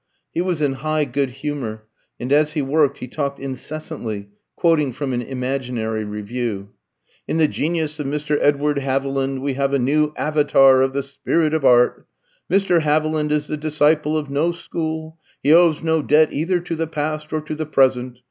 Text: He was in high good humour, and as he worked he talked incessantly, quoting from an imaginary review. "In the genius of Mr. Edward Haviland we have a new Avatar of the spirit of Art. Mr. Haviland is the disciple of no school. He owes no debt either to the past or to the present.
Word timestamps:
He 0.33 0.41
was 0.41 0.63
in 0.63 0.73
high 0.81 1.05
good 1.05 1.29
humour, 1.29 1.83
and 2.19 2.31
as 2.33 2.53
he 2.53 2.61
worked 2.63 2.97
he 2.97 3.07
talked 3.07 3.39
incessantly, 3.39 4.29
quoting 4.55 4.93
from 4.93 5.13
an 5.13 5.21
imaginary 5.21 6.03
review. 6.03 6.69
"In 7.27 7.37
the 7.37 7.47
genius 7.47 7.99
of 7.99 8.07
Mr. 8.07 8.35
Edward 8.41 8.79
Haviland 8.79 9.41
we 9.43 9.53
have 9.53 9.75
a 9.75 9.77
new 9.77 10.11
Avatar 10.17 10.81
of 10.81 10.93
the 10.93 11.03
spirit 11.03 11.53
of 11.53 11.63
Art. 11.63 12.07
Mr. 12.51 12.81
Haviland 12.81 13.29
is 13.31 13.45
the 13.45 13.57
disciple 13.57 14.17
of 14.17 14.27
no 14.31 14.51
school. 14.53 15.19
He 15.43 15.53
owes 15.53 15.83
no 15.83 16.01
debt 16.01 16.29
either 16.33 16.59
to 16.61 16.75
the 16.75 16.87
past 16.87 17.31
or 17.31 17.39
to 17.41 17.53
the 17.53 17.67
present. 17.67 18.17